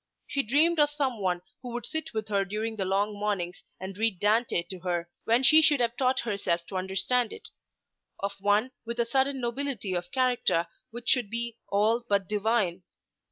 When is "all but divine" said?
11.67-12.81